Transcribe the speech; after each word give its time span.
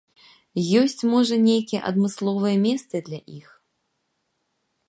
Ёсць, 0.81 1.03
можа, 1.11 1.35
нейкія 1.49 1.81
адмысловыя 1.91 2.57
месцы 2.65 3.05
для 3.11 3.19
іх? 3.37 3.55